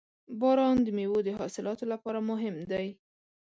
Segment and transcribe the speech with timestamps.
[0.39, 2.87] •باران د میوو د حاصلاتو لپاره مهم دی.